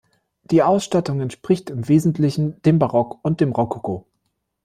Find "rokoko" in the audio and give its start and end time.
3.51-4.07